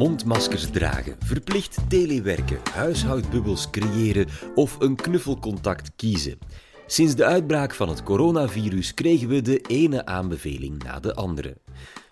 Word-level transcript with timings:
mondmaskers 0.00 0.70
dragen, 0.70 1.16
verplicht 1.24 1.76
telewerken, 1.88 2.58
huishoudbubbels 2.72 3.70
creëren 3.70 4.26
of 4.54 4.76
een 4.78 4.96
knuffelcontact 4.96 5.90
kiezen. 5.96 6.38
Sinds 6.86 7.14
de 7.14 7.24
uitbraak 7.24 7.74
van 7.74 7.88
het 7.88 8.02
coronavirus 8.02 8.94
kregen 8.94 9.28
we 9.28 9.42
de 9.42 9.60
ene 9.60 10.06
aanbeveling 10.06 10.82
na 10.82 11.00
de 11.00 11.14
andere. 11.14 11.56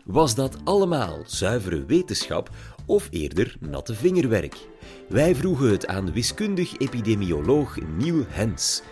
Was 0.04 0.34
dat 0.34 0.56
allemaal 0.64 1.18
zuivere 1.27 1.84
wetenschap 1.84 2.50
of 2.86 3.09
eerder 3.10 3.56
natte 3.60 3.95
vingerwerk? 3.95 4.56
Wij 5.09 5.34
vroegen 5.34 5.70
het 5.70 5.86
aan 5.86 6.12
wiskundig 6.12 6.78
epidemioloog 6.78 7.78
Neil 7.98 8.24
Hens. 8.28 8.82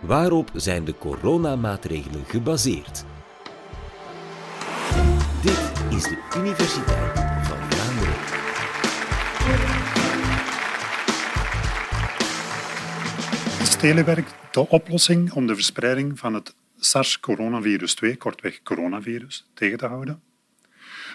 Waarop 0.00 0.50
zijn 0.54 0.84
de 0.84 0.94
coronamaatregelen 0.98 2.24
gebaseerd? 2.26 3.04
Dit 5.42 5.72
is 5.90 6.02
de 6.02 6.18
Universiteit 6.36 7.33
Is 13.74 13.80
telewerk 13.80 14.28
de 14.50 14.68
oplossing 14.68 15.32
om 15.32 15.46
de 15.46 15.54
verspreiding 15.54 16.18
van 16.18 16.34
het 16.34 16.54
SARS-coronavirus 16.76 17.94
2, 17.94 18.16
kortweg 18.16 18.62
coronavirus, 18.62 19.46
tegen 19.54 19.78
te 19.78 19.86
houden? 19.86 20.22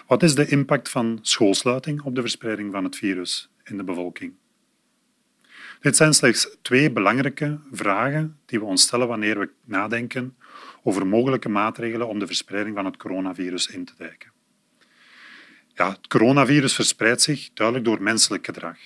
Wat 0.06 0.22
is 0.22 0.34
de 0.34 0.46
impact 0.46 0.88
van 0.88 1.18
schoolsluiting 1.22 2.02
op 2.02 2.14
de 2.14 2.20
verspreiding 2.20 2.72
van 2.72 2.84
het 2.84 2.96
virus 2.96 3.50
in 3.64 3.76
de 3.76 3.84
bevolking? 3.84 4.32
Dit 5.80 5.96
zijn 5.96 6.14
slechts 6.14 6.56
twee 6.62 6.92
belangrijke 6.92 7.58
vragen 7.72 8.38
die 8.46 8.58
we 8.58 8.64
ons 8.64 8.82
stellen 8.82 9.08
wanneer 9.08 9.38
we 9.38 9.50
nadenken 9.64 10.36
over 10.82 11.06
mogelijke 11.06 11.48
maatregelen 11.48 12.08
om 12.08 12.18
de 12.18 12.26
verspreiding 12.26 12.76
van 12.76 12.84
het 12.84 12.96
coronavirus 12.96 13.66
in 13.66 13.84
te 13.84 13.94
dijken. 13.96 14.32
Ja, 15.66 15.88
het 15.88 16.06
coronavirus 16.06 16.74
verspreidt 16.74 17.22
zich 17.22 17.50
duidelijk 17.54 17.86
door 17.86 18.02
menselijk 18.02 18.46
gedrag. 18.46 18.78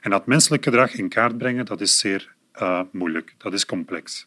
En 0.00 0.10
dat 0.10 0.26
menselijk 0.26 0.64
gedrag 0.64 0.92
in 0.92 1.08
kaart 1.08 1.38
brengen, 1.38 1.64
dat 1.64 1.80
is 1.80 1.98
zeer 1.98 2.34
uh, 2.60 2.80
moeilijk, 2.92 3.34
dat 3.38 3.52
is 3.52 3.66
complex. 3.66 4.26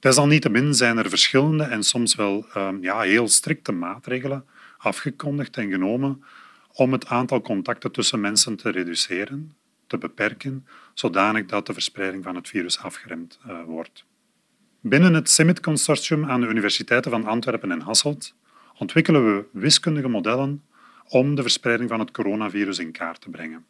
Desalniettemin 0.00 0.74
zijn 0.74 0.98
er 0.98 1.08
verschillende 1.08 1.64
en 1.64 1.82
soms 1.82 2.14
wel 2.14 2.46
uh, 2.56 2.68
ja, 2.80 3.00
heel 3.00 3.28
strikte 3.28 3.72
maatregelen 3.72 4.44
afgekondigd 4.78 5.56
en 5.56 5.70
genomen 5.70 6.24
om 6.72 6.92
het 6.92 7.06
aantal 7.06 7.40
contacten 7.40 7.92
tussen 7.92 8.20
mensen 8.20 8.56
te 8.56 8.70
reduceren, 8.70 9.56
te 9.86 9.98
beperken, 9.98 10.66
zodanig 10.94 11.46
dat 11.46 11.66
de 11.66 11.72
verspreiding 11.72 12.24
van 12.24 12.34
het 12.34 12.48
virus 12.48 12.78
afgeremd 12.78 13.38
uh, 13.46 13.62
wordt. 13.64 14.04
Binnen 14.80 15.14
het 15.14 15.30
CIMIT-consortium 15.30 16.24
aan 16.24 16.40
de 16.40 16.46
universiteiten 16.46 17.10
van 17.10 17.26
Antwerpen 17.26 17.70
en 17.70 17.80
Hasselt 17.80 18.34
ontwikkelen 18.78 19.24
we 19.24 19.44
wiskundige 19.52 20.08
modellen 20.08 20.62
om 21.08 21.34
de 21.34 21.42
verspreiding 21.42 21.88
van 21.88 22.00
het 22.00 22.10
coronavirus 22.10 22.78
in 22.78 22.92
kaart 22.92 23.20
te 23.20 23.30
brengen. 23.30 23.64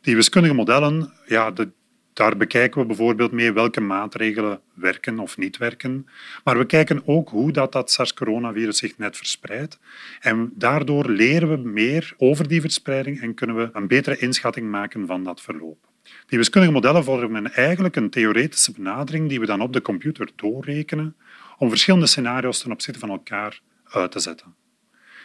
Die 0.00 0.14
wiskundige 0.14 0.54
modellen, 0.54 1.12
ja, 1.26 1.50
de, 1.50 1.70
daar 2.16 2.36
bekijken 2.36 2.80
we 2.80 2.86
bijvoorbeeld 2.86 3.32
mee 3.32 3.52
welke 3.52 3.80
maatregelen 3.80 4.60
werken 4.74 5.18
of 5.18 5.36
niet 5.36 5.56
werken. 5.56 6.06
Maar 6.44 6.58
we 6.58 6.66
kijken 6.66 7.02
ook 7.04 7.28
hoe 7.28 7.52
dat, 7.52 7.72
dat 7.72 7.90
SARS-coronavirus 7.90 8.78
zich 8.78 8.98
net 8.98 9.16
verspreidt. 9.16 9.78
En 10.20 10.52
daardoor 10.54 11.08
leren 11.10 11.48
we 11.48 11.68
meer 11.68 12.14
over 12.16 12.48
die 12.48 12.60
verspreiding 12.60 13.20
en 13.20 13.34
kunnen 13.34 13.56
we 13.56 13.70
een 13.72 13.86
betere 13.86 14.18
inschatting 14.18 14.70
maken 14.70 15.06
van 15.06 15.24
dat 15.24 15.40
verloop. 15.40 15.78
Die 16.26 16.38
wiskundige 16.38 16.74
modellen 16.74 17.04
vormen 17.04 17.52
eigenlijk 17.52 17.96
een 17.96 18.10
theoretische 18.10 18.72
benadering 18.72 19.28
die 19.28 19.40
we 19.40 19.46
dan 19.46 19.60
op 19.60 19.72
de 19.72 19.82
computer 19.82 20.28
doorrekenen 20.36 21.16
om 21.58 21.68
verschillende 21.68 22.06
scenario's 22.06 22.58
ten 22.58 22.72
opzichte 22.72 23.00
van 23.00 23.10
elkaar 23.10 23.60
uit 23.84 24.12
te 24.12 24.18
zetten. 24.18 24.54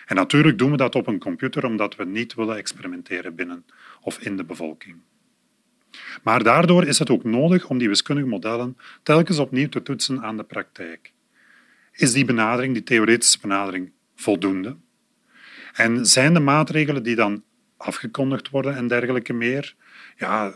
En 0.05 0.15
natuurlijk 0.15 0.57
doen 0.57 0.71
we 0.71 0.77
dat 0.77 0.95
op 0.95 1.07
een 1.07 1.19
computer 1.19 1.65
omdat 1.65 1.95
we 1.95 2.05
niet 2.05 2.33
willen 2.33 2.57
experimenteren 2.57 3.35
binnen 3.35 3.65
of 4.01 4.19
in 4.19 4.37
de 4.37 4.43
bevolking. 4.43 4.95
Maar 6.23 6.43
daardoor 6.43 6.85
is 6.85 6.99
het 6.99 7.09
ook 7.09 7.23
nodig 7.23 7.69
om 7.69 7.77
die 7.77 7.87
wiskundige 7.87 8.27
modellen 8.27 8.77
telkens 9.03 9.39
opnieuw 9.39 9.69
te 9.69 9.81
toetsen 9.81 10.21
aan 10.21 10.37
de 10.37 10.43
praktijk. 10.43 11.13
Is 11.91 12.13
die 12.13 12.25
benadering, 12.25 12.73
die 12.73 12.83
theoretische 12.83 13.39
benadering, 13.41 13.91
voldoende? 14.15 14.77
En 15.73 16.05
zijn 16.05 16.33
de 16.33 16.39
maatregelen 16.39 17.03
die 17.03 17.15
dan 17.15 17.43
afgekondigd 17.77 18.49
worden 18.49 18.75
en 18.75 18.87
dergelijke 18.87 19.33
meer, 19.33 19.75
ja, 20.17 20.53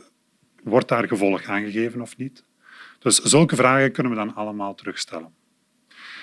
wordt 0.63 0.87
daar 0.87 1.07
gevolg 1.07 1.43
aangegeven 1.43 2.01
of 2.01 2.17
niet? 2.17 2.43
Dus 2.99 3.21
zulke 3.21 3.55
vragen 3.55 3.91
kunnen 3.91 4.11
we 4.11 4.17
dan 4.17 4.35
allemaal 4.35 4.75
terugstellen. 4.75 5.33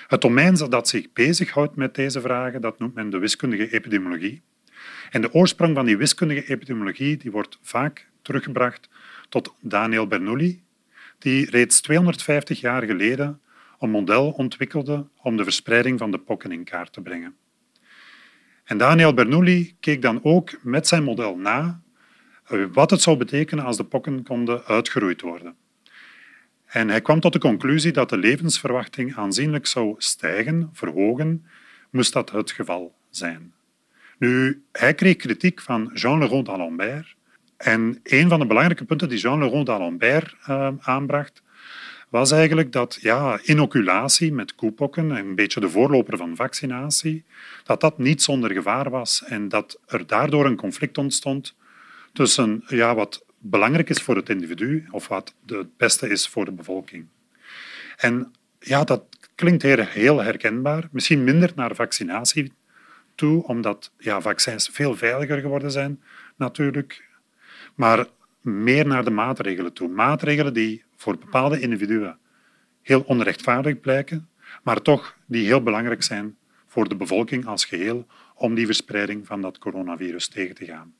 Het 0.07 0.21
domein 0.21 0.55
dat 0.55 0.87
zich 0.87 1.13
bezighoudt 1.13 1.75
met 1.75 1.95
deze 1.95 2.21
vragen, 2.21 2.61
dat 2.61 2.79
noemt 2.79 2.93
men 2.93 3.09
de 3.09 3.17
wiskundige 3.17 3.71
epidemiologie. 3.71 4.41
En 5.11 5.21
de 5.21 5.33
oorsprong 5.33 5.75
van 5.75 5.85
die 5.85 5.97
wiskundige 5.97 6.47
epidemiologie 6.47 7.17
die 7.17 7.31
wordt 7.31 7.59
vaak 7.61 8.07
teruggebracht 8.21 8.89
tot 9.29 9.53
Daniel 9.59 10.07
Bernoulli, 10.07 10.63
die 11.19 11.49
reeds 11.49 11.81
250 11.81 12.59
jaar 12.59 12.83
geleden 12.83 13.41
een 13.79 13.89
model 13.89 14.31
ontwikkelde 14.31 15.07
om 15.21 15.37
de 15.37 15.43
verspreiding 15.43 15.99
van 15.99 16.11
de 16.11 16.17
pokken 16.17 16.51
in 16.51 16.63
kaart 16.63 16.93
te 16.93 17.01
brengen. 17.01 17.35
En 18.63 18.77
Daniel 18.77 19.13
Bernoulli 19.13 19.75
keek 19.79 20.01
dan 20.01 20.19
ook 20.23 20.51
met 20.61 20.87
zijn 20.87 21.03
model 21.03 21.37
na 21.37 21.81
eh, 22.43 22.65
wat 22.71 22.89
het 22.89 23.01
zou 23.01 23.17
betekenen 23.17 23.65
als 23.65 23.77
de 23.77 23.83
pokken 23.83 24.23
konden 24.23 24.65
uitgeroeid 24.65 25.21
worden. 25.21 25.55
En 26.65 26.89
hij 26.89 27.01
kwam 27.01 27.19
tot 27.19 27.33
de 27.33 27.39
conclusie 27.39 27.91
dat 27.91 28.09
de 28.09 28.17
levensverwachting 28.17 29.15
aanzienlijk 29.15 29.67
zou 29.67 29.95
stijgen, 29.97 30.69
verhogen, 30.73 31.45
moest 31.89 32.13
dat 32.13 32.31
het 32.31 32.51
geval 32.51 32.95
zijn. 33.09 33.53
Nu, 34.17 34.63
hij 34.71 34.93
kreeg 34.93 35.15
kritiek 35.15 35.61
van 35.61 35.91
Jean 35.93 36.19
Leroux 36.19 36.45
d'Alembert. 36.45 37.15
En 37.63 37.99
een 38.03 38.29
van 38.29 38.39
de 38.39 38.45
belangrijke 38.45 38.85
punten 38.85 39.09
die 39.09 39.19
Jean 39.19 39.39
Leroux 39.39 39.65
d'Alembert 39.65 40.35
uh, 40.49 40.69
aanbracht, 40.79 41.43
was 42.09 42.31
eigenlijk 42.31 42.71
dat 42.71 42.97
ja, 43.01 43.39
inoculatie 43.43 44.33
met 44.33 44.55
koepokken, 44.55 45.09
een 45.09 45.35
beetje 45.35 45.59
de 45.59 45.69
voorloper 45.69 46.17
van 46.17 46.35
vaccinatie, 46.35 47.23
dat 47.63 47.81
dat 47.81 47.97
niet 47.97 48.21
zonder 48.21 48.51
gevaar 48.51 48.89
was 48.89 49.23
en 49.23 49.49
dat 49.49 49.79
er 49.87 50.07
daardoor 50.07 50.45
een 50.45 50.55
conflict 50.55 50.97
ontstond 50.97 51.55
tussen 52.13 52.63
ja, 52.67 52.95
wat 52.95 53.25
belangrijk 53.37 53.89
is 53.89 54.01
voor 54.01 54.15
het 54.15 54.29
individu 54.29 54.87
of 54.91 55.07
wat 55.07 55.33
het 55.45 55.77
beste 55.77 56.09
is 56.09 56.27
voor 56.27 56.45
de 56.45 56.51
bevolking. 56.51 57.05
En 57.97 58.33
ja, 58.59 58.83
dat 58.83 59.03
klinkt 59.35 59.63
heel 59.63 60.21
herkenbaar. 60.21 60.87
Misschien 60.91 61.23
minder 61.23 61.51
naar 61.55 61.75
vaccinatie 61.75 62.51
toe, 63.15 63.43
omdat 63.43 63.91
ja, 63.97 64.21
vaccins 64.21 64.69
veel 64.71 64.95
veiliger 64.95 65.39
geworden 65.39 65.71
zijn, 65.71 66.01
natuurlijk. 66.35 67.11
Maar 67.75 68.07
meer 68.41 68.87
naar 68.87 69.03
de 69.03 69.09
maatregelen 69.09 69.73
toe. 69.73 69.87
Maatregelen 69.87 70.53
die 70.53 70.83
voor 70.95 71.17
bepaalde 71.17 71.59
individuen 71.59 72.17
heel 72.81 73.01
onrechtvaardig 73.01 73.79
blijken, 73.79 74.29
maar 74.63 74.81
toch 74.81 75.17
die 75.25 75.45
heel 75.45 75.63
belangrijk 75.63 76.03
zijn 76.03 76.37
voor 76.67 76.89
de 76.89 76.95
bevolking 76.95 77.45
als 77.45 77.65
geheel 77.65 78.07
om 78.35 78.55
die 78.55 78.65
verspreiding 78.65 79.27
van 79.27 79.41
dat 79.41 79.57
coronavirus 79.57 80.27
tegen 80.27 80.55
te 80.55 80.65
gaan. 80.65 80.93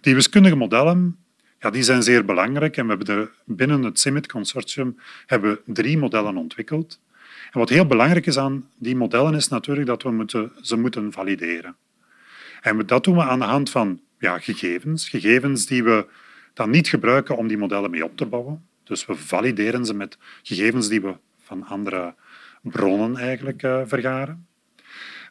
Die 0.00 0.14
wiskundige 0.14 0.56
modellen 0.56 1.18
ja, 1.60 1.70
die 1.70 1.82
zijn 1.82 2.02
zeer 2.02 2.24
belangrijk 2.24 2.76
en 2.76 2.86
we 2.86 2.94
hebben 2.96 3.30
binnen 3.44 3.82
het 3.82 4.00
CIMIT-consortium 4.00 4.96
hebben 5.26 5.50
we 5.50 5.72
drie 5.72 5.98
modellen 5.98 6.36
ontwikkeld. 6.36 7.00
En 7.52 7.58
wat 7.58 7.68
heel 7.68 7.86
belangrijk 7.86 8.26
is 8.26 8.38
aan 8.38 8.68
die 8.78 8.96
modellen 8.96 9.34
is 9.34 9.48
natuurlijk 9.48 9.86
dat 9.86 10.02
we 10.02 10.10
moeten, 10.10 10.52
ze 10.60 10.76
moeten 10.76 11.12
valideren. 11.12 11.76
En 12.60 12.86
dat 12.86 13.04
doen 13.04 13.14
we 13.14 13.22
aan 13.22 13.38
de 13.38 13.44
hand 13.44 13.70
van 13.70 14.00
ja, 14.20 14.38
gegevens, 14.38 15.08
gegevens 15.08 15.66
die 15.66 15.84
we 15.84 16.06
dan 16.54 16.70
niet 16.70 16.88
gebruiken 16.88 17.36
om 17.36 17.48
die 17.48 17.58
modellen 17.58 17.90
mee 17.90 18.04
op 18.04 18.16
te 18.16 18.26
bouwen. 18.26 18.66
Dus 18.84 19.06
we 19.06 19.14
valideren 19.14 19.84
ze 19.84 19.94
met 19.94 20.18
gegevens 20.42 20.88
die 20.88 21.00
we 21.00 21.14
van 21.42 21.66
andere 21.66 22.14
bronnen 22.62 23.16
eigenlijk 23.16 23.62
uh, 23.62 23.80
vergaren. 23.84 24.46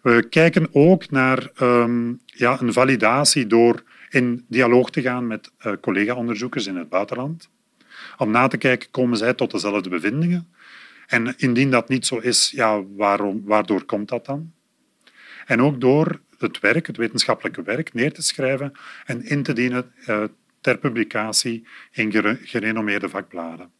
We 0.02 0.28
kijken 0.30 0.68
ook 0.72 1.10
naar 1.10 1.50
um, 1.62 2.20
ja, 2.26 2.62
een 2.62 2.74
validatie 2.74 3.48
door 3.48 3.84
in 4.10 4.46
dialoog 4.48 4.90
te 4.90 5.02
gaan 5.02 5.28
met 5.28 5.52
uh, 5.66 5.74
collega-onderzoekers 5.82 6.68
in 6.68 6.76
het 6.76 6.90
buitenland. 6.90 7.50
Om 8.18 8.32
na 8.32 8.48
te 8.48 8.58
kijken, 8.58 8.92
komen 8.92 9.18
zij 9.18 9.34
tot 9.34 9.52
dezelfde 9.52 9.90
bevindingen? 9.90 10.54
En 11.08 11.34
indien 11.38 11.72
dat 11.72 11.90
niet 11.90 12.06
zo 12.06 12.18
is, 12.18 12.52
ja, 12.56 12.84
waarom, 12.96 13.42
waardoor 13.46 13.84
komt 13.84 14.10
dat 14.10 14.26
dan? 14.26 14.52
En 15.46 15.62
ook 15.62 15.82
door 15.82 16.20
het 16.42 16.60
werk, 16.60 16.88
het 16.88 16.98
wetenschappelijke 16.98 17.64
werk, 17.64 17.94
neer 17.94 18.14
te 18.14 18.22
schrijven 18.22 18.72
en 19.06 19.26
in 19.26 19.44
te 19.44 19.54
dienen 19.54 19.92
uh, 20.08 20.24
ter 20.62 20.78
publicatie 20.78 21.68
in 21.92 22.38
gerenommeerde 22.44 23.10
vakbladen. 23.10 23.72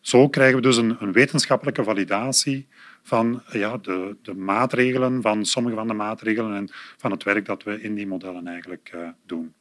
Zo 0.00 0.28
krijgen 0.28 0.56
we 0.56 0.62
dus 0.62 0.76
een, 0.76 0.96
een 1.00 1.12
wetenschappelijke 1.12 1.84
validatie 1.84 2.68
van 3.02 3.42
ja, 3.50 3.76
de, 3.76 4.16
de, 4.22 4.34
maatregelen, 4.34 5.22
van 5.22 5.44
sommige 5.44 5.76
van 5.76 5.88
de 5.88 5.94
maatregelen 5.94 6.54
en 6.56 6.68
van 6.96 7.10
het 7.10 7.22
werk 7.22 7.46
dat 7.46 7.62
we 7.62 7.80
in 7.80 7.94
die 7.94 8.06
modellen 8.06 8.46
eigenlijk 8.46 8.92
uh, 8.94 9.08
doen. 9.26 9.54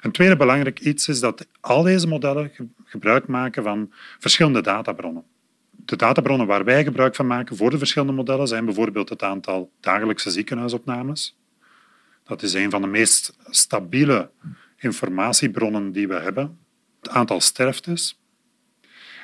Een 0.00 0.12
tweede 0.12 0.36
belangrijk 0.36 0.80
iets 0.80 1.08
is 1.08 1.20
dat 1.20 1.46
al 1.60 1.82
deze 1.82 2.08
modellen 2.08 2.52
gebruik 2.84 3.26
maken 3.26 3.62
van 3.62 3.92
verschillende 4.18 4.60
databronnen. 4.60 5.24
De 5.70 5.96
databronnen 5.96 6.46
waar 6.46 6.64
wij 6.64 6.84
gebruik 6.84 7.14
van 7.14 7.26
maken 7.26 7.56
voor 7.56 7.70
de 7.70 7.78
verschillende 7.78 8.14
modellen 8.14 8.48
zijn 8.48 8.64
bijvoorbeeld 8.64 9.08
het 9.08 9.22
aantal 9.22 9.70
dagelijkse 9.80 10.30
ziekenhuisopnames, 10.30 11.36
Dat 12.24 12.42
is 12.42 12.54
een 12.54 12.70
van 12.70 12.80
de 12.80 12.88
meest 12.88 13.36
stabiele 13.50 14.30
informatiebronnen 14.76 15.92
die 15.92 16.08
we 16.08 16.14
hebben. 16.14 16.58
Het 17.00 17.10
aantal 17.10 17.40
sterftes. 17.40 18.20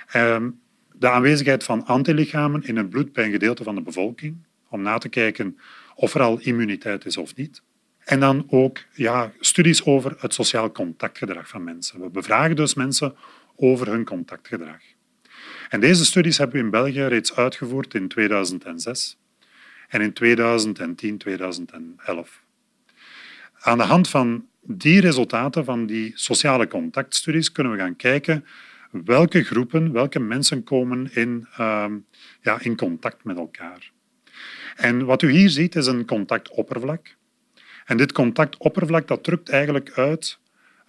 Ehm, 0.06 0.50
de 0.92 1.10
aanwezigheid 1.10 1.64
van 1.64 1.86
antilichamen 1.86 2.62
in 2.62 2.76
het 2.76 2.90
bloed 2.90 3.12
bij 3.12 3.24
een 3.24 3.30
gedeelte 3.30 3.62
van 3.62 3.74
de 3.74 3.82
bevolking, 3.82 4.36
om 4.68 4.82
na 4.82 4.98
te 4.98 5.08
kijken 5.08 5.58
of 5.94 6.14
er 6.14 6.20
al 6.20 6.38
immuniteit 6.38 7.04
is 7.04 7.16
of 7.16 7.36
niet. 7.36 7.62
En 7.98 8.20
dan 8.20 8.46
ook 8.48 8.78
ja, 8.92 9.32
studies 9.40 9.84
over 9.84 10.16
het 10.18 10.34
sociaal 10.34 10.72
contactgedrag 10.72 11.48
van 11.48 11.64
mensen. 11.64 12.00
We 12.00 12.10
bevragen 12.10 12.56
dus 12.56 12.74
mensen 12.74 13.16
over 13.56 13.86
hun 13.86 14.04
contactgedrag. 14.04 14.80
En 15.68 15.80
deze 15.80 16.04
studies 16.04 16.38
hebben 16.38 16.56
we 16.56 16.62
in 16.62 16.70
België 16.70 17.02
reeds 17.02 17.36
uitgevoerd 17.36 17.94
in 17.94 18.08
2006 18.08 19.18
en 19.88 20.00
in 20.00 20.12
2010, 20.12 21.18
2011. 21.18 22.42
Aan 23.60 23.78
de 23.78 23.84
hand 23.84 24.08
van 24.08 24.46
die 24.62 25.00
resultaten 25.00 25.64
van 25.64 25.86
die 25.86 26.12
sociale 26.14 26.68
contactstudies 26.68 27.52
kunnen 27.52 27.72
we 27.72 27.78
gaan 27.78 27.96
kijken 27.96 28.44
welke 28.90 29.44
groepen, 29.44 29.92
welke 29.92 30.18
mensen 30.18 30.64
komen 30.64 31.14
in, 31.14 31.48
uh, 31.60 31.86
ja, 32.40 32.60
in 32.60 32.76
contact 32.76 33.24
met 33.24 33.36
elkaar. 33.36 33.90
En 34.76 35.04
wat 35.04 35.22
u 35.22 35.30
hier 35.30 35.50
ziet 35.50 35.74
is 35.74 35.86
een 35.86 36.06
contactoppervlak. 36.06 37.16
En 37.84 37.96
dit 37.96 38.12
contactoppervlak 38.12 39.06
dat 39.06 39.24
drukt 39.24 39.48
eigenlijk 39.48 39.90
uit 39.90 40.38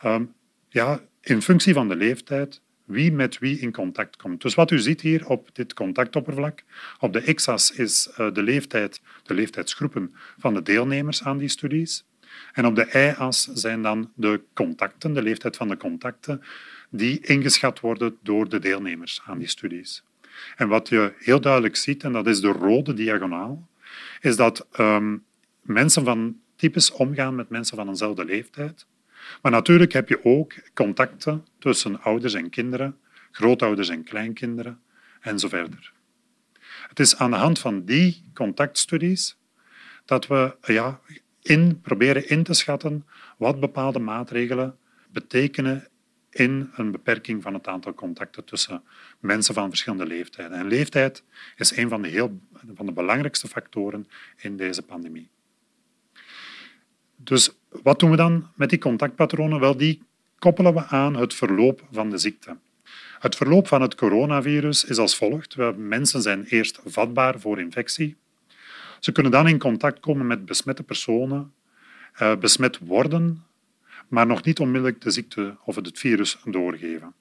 um, 0.06 0.33
ja, 0.69 1.01
in 1.21 1.42
functie 1.42 1.74
van 1.74 1.88
de 1.88 1.95
leeftijd 1.95 2.62
wie 2.86 3.12
met 3.12 3.39
wie 3.39 3.60
in 3.60 3.71
contact 3.71 4.16
komt. 4.18 4.42
Dus 4.42 4.56
wat 4.56 4.71
u 4.71 4.80
ziet 4.80 5.01
hier 5.01 5.27
op 5.27 5.50
dit 5.54 5.74
contactoppervlak, 5.74 6.63
op 7.00 7.13
de 7.13 7.33
x-as 7.33 7.71
is 7.71 8.10
uh, 8.12 8.33
de 8.33 8.44
leeftijd, 8.44 9.01
de 9.24 9.33
leeftijdsgroepen 9.33 10.16
van 10.38 10.54
de 10.54 10.62
deelnemers 10.62 11.24
aan 11.24 11.38
die 11.38 11.50
studies. 11.50 12.06
En 12.53 12.65
op 12.65 12.75
de 12.75 12.89
y-as 12.93 13.43
zijn 13.43 13.81
dan 13.81 14.11
de 14.15 14.41
contacten, 14.53 15.13
de 15.13 15.21
leeftijd 15.21 15.55
van 15.55 15.67
de 15.67 15.77
contacten, 15.77 16.41
die 16.89 17.19
ingeschat 17.19 17.79
worden 17.79 18.17
door 18.23 18.49
de 18.49 18.59
deelnemers 18.59 19.21
aan 19.25 19.37
die 19.37 19.47
studies. 19.47 20.03
En 20.55 20.67
wat 20.67 20.89
je 20.89 21.13
heel 21.17 21.41
duidelijk 21.41 21.75
ziet, 21.75 22.03
en 22.03 22.11
dat 22.11 22.27
is 22.27 22.41
de 22.41 22.51
rode 22.51 22.93
diagonaal, 22.93 23.69
is 24.21 24.35
dat 24.35 24.67
um, 24.79 25.23
mensen 25.61 26.03
van 26.03 26.39
types 26.55 26.91
omgaan 26.91 27.35
met 27.35 27.49
mensen 27.49 27.77
van 27.77 27.87
eenzelfde 27.87 28.25
leeftijd. 28.25 28.85
Maar 29.41 29.51
natuurlijk 29.51 29.91
heb 29.91 30.09
je 30.09 30.25
ook 30.25 30.53
contacten 30.73 31.45
tussen 31.59 32.01
ouders 32.01 32.33
en 32.33 32.49
kinderen, 32.49 32.97
grootouders 33.31 33.89
en 33.89 34.03
kleinkinderen 34.03 34.79
en 35.21 35.39
verder. 35.39 35.91
Het 36.87 36.99
is 36.99 37.17
aan 37.17 37.31
de 37.31 37.37
hand 37.37 37.59
van 37.59 37.85
die 37.85 38.23
contactstudies 38.33 39.37
dat 40.05 40.27
we 40.27 40.55
ja, 40.61 40.99
in, 41.49 41.81
proberen 41.81 42.29
in 42.29 42.43
te 42.43 42.53
schatten 42.53 43.05
wat 43.37 43.59
bepaalde 43.59 43.99
maatregelen 43.99 44.77
betekenen 45.11 45.87
in 46.29 46.69
een 46.75 46.91
beperking 46.91 47.43
van 47.43 47.53
het 47.53 47.67
aantal 47.67 47.93
contacten 47.93 48.45
tussen 48.45 48.83
mensen 49.19 49.53
van 49.53 49.69
verschillende 49.69 50.05
leeftijden. 50.05 50.57
En 50.57 50.67
leeftijd 50.67 51.23
is 51.55 51.77
een 51.77 51.89
van 51.89 52.01
de, 52.01 52.07
heel, 52.07 52.39
van 52.75 52.85
de 52.85 52.91
belangrijkste 52.91 53.47
factoren 53.47 54.07
in 54.37 54.57
deze 54.57 54.81
pandemie. 54.81 55.29
Dus 57.15 57.51
wat 57.69 57.99
doen 57.99 58.09
we 58.11 58.15
dan 58.15 58.51
met 58.55 58.69
die 58.69 58.79
contactpatronen? 58.79 59.59
Wel, 59.59 59.77
die 59.77 60.01
koppelen 60.39 60.73
we 60.73 60.85
aan 60.85 61.15
het 61.15 61.33
verloop 61.33 61.87
van 61.91 62.09
de 62.09 62.17
ziekte. 62.17 62.57
Het 63.19 63.35
verloop 63.35 63.67
van 63.67 63.81
het 63.81 63.95
coronavirus 63.95 64.83
is 64.85 64.97
als 64.97 65.15
volgt. 65.15 65.55
Mensen 65.77 66.21
zijn 66.21 66.45
eerst 66.45 66.79
vatbaar 66.85 67.39
voor 67.39 67.59
infectie. 67.59 68.17
Ze 68.99 69.11
kunnen 69.11 69.31
dan 69.31 69.47
in 69.47 69.59
contact 69.59 69.99
komen 69.99 70.27
met 70.27 70.45
besmette 70.45 70.83
personen, 70.83 71.53
eh, 72.13 72.35
besmet 72.35 72.79
worden, 72.79 73.43
maar 74.07 74.27
nog 74.27 74.43
niet 74.43 74.59
onmiddellijk 74.59 75.01
de 75.01 75.11
ziekte 75.11 75.57
of 75.65 75.75
het 75.75 75.99
virus 75.99 76.37
doorgeven. 76.45 77.13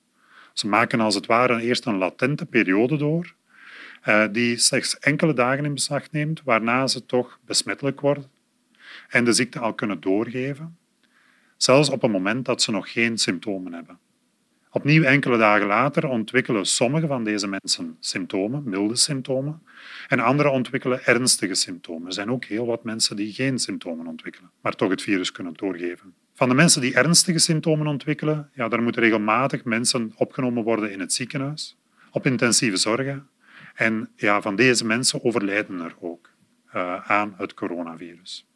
Ze 0.52 0.66
maken 0.66 1.00
als 1.00 1.14
het 1.14 1.26
ware 1.26 1.60
eerst 1.60 1.86
een 1.86 1.98
latente 1.98 2.46
periode 2.46 2.96
door, 2.96 3.34
eh, 4.02 4.24
die 4.32 4.56
slechts 4.56 4.98
enkele 4.98 5.34
dagen 5.34 5.64
in 5.64 5.74
beslag 5.74 6.10
neemt, 6.10 6.42
waarna 6.44 6.86
ze 6.86 7.06
toch 7.06 7.38
besmettelijk 7.44 8.00
worden 8.00 8.30
en 9.08 9.24
de 9.24 9.32
ziekte 9.32 9.58
al 9.58 9.74
kunnen 9.74 10.00
doorgeven, 10.00 10.78
zelfs 11.56 11.90
op 11.90 12.02
een 12.02 12.10
moment 12.10 12.44
dat 12.44 12.62
ze 12.62 12.70
nog 12.70 12.92
geen 12.92 13.18
symptomen 13.18 13.72
hebben. 13.72 13.98
Opnieuw 14.78 15.02
enkele 15.02 15.38
dagen 15.38 15.66
later 15.66 16.08
ontwikkelen 16.08 16.66
sommige 16.66 17.06
van 17.06 17.24
deze 17.24 17.48
mensen 17.48 17.96
symptomen, 18.00 18.62
milde 18.64 18.96
symptomen, 18.96 19.62
en 20.08 20.20
anderen 20.20 20.52
ontwikkelen 20.52 21.04
ernstige 21.04 21.54
symptomen. 21.54 22.06
Er 22.06 22.12
zijn 22.12 22.30
ook 22.30 22.44
heel 22.44 22.66
wat 22.66 22.84
mensen 22.84 23.16
die 23.16 23.32
geen 23.32 23.58
symptomen 23.58 24.06
ontwikkelen, 24.06 24.50
maar 24.60 24.72
toch 24.72 24.90
het 24.90 25.02
virus 25.02 25.32
kunnen 25.32 25.54
doorgeven. 25.54 26.14
Van 26.34 26.48
de 26.48 26.54
mensen 26.54 26.80
die 26.80 26.94
ernstige 26.94 27.38
symptomen 27.38 27.86
ontwikkelen, 27.86 28.50
ja, 28.54 28.68
daar 28.68 28.82
moeten 28.82 29.02
regelmatig 29.02 29.64
mensen 29.64 30.12
opgenomen 30.16 30.64
worden 30.64 30.92
in 30.92 31.00
het 31.00 31.12
ziekenhuis, 31.12 31.76
op 32.10 32.26
intensieve 32.26 32.76
zorgen. 32.76 33.28
En 33.74 34.10
ja, 34.16 34.40
van 34.40 34.56
deze 34.56 34.86
mensen 34.86 35.24
overlijden 35.24 35.80
er 35.80 35.94
ook 36.00 36.30
uh, 36.74 37.10
aan 37.10 37.34
het 37.36 37.54
coronavirus. 37.54 38.46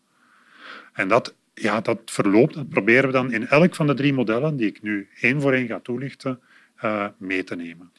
En 0.93 1.09
dat, 1.09 1.35
ja, 1.55 1.81
dat 1.81 2.01
verloopt, 2.05 2.55
dat 2.55 2.69
proberen 2.69 3.07
we 3.07 3.13
dan 3.13 3.33
in 3.33 3.47
elk 3.47 3.75
van 3.75 3.87
de 3.87 3.95
drie 3.95 4.13
modellen, 4.13 4.57
die 4.57 4.67
ik 4.67 4.83
nu 4.83 5.09
één 5.21 5.41
voor 5.41 5.53
één 5.53 5.67
ga 5.67 5.81
toelichten, 5.81 6.41
uh, 6.85 7.07
mee 7.17 7.45
te 7.45 7.57
nemen. 7.57 7.93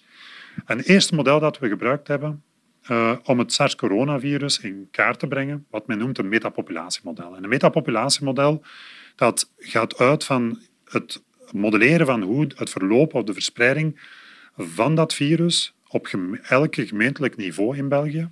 Een 0.65 0.79
eerste 0.79 1.15
model 1.15 1.39
dat 1.39 1.59
we 1.59 1.67
gebruikt 1.67 2.07
hebben 2.07 2.43
uh, 2.89 3.15
om 3.23 3.39
het 3.39 3.53
SARS-coronavirus 3.53 4.59
in 4.59 4.87
kaart 4.91 5.19
te 5.19 5.27
brengen, 5.27 5.65
wat 5.69 5.87
men 5.87 5.97
noemt 5.97 6.17
een 6.17 6.29
metapopulatiemodel. 6.29 7.35
En 7.35 7.43
een 7.43 7.49
metapopulatiemodel 7.49 8.63
dat 9.15 9.51
gaat 9.57 9.97
uit 9.97 10.23
van 10.23 10.59
het 10.85 11.23
modelleren 11.51 12.05
van 12.05 12.21
hoe 12.21 12.47
het 12.55 12.69
verloop 12.69 13.13
of 13.13 13.23
de 13.23 13.33
verspreiding 13.33 14.01
van 14.55 14.95
dat 14.95 15.13
virus 15.13 15.75
op 15.87 16.07
elke 16.43 16.87
gemeentelijk 16.87 17.35
niveau 17.35 17.77
in 17.77 17.87
België 17.87 18.29